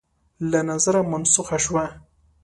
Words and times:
له 0.51 0.59
نظره 0.69 1.01
منسوخه 1.11 1.57
شوه 1.65 1.85